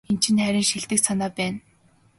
[0.09, 1.59] Энэ чинь харин шилдэг санаа байна.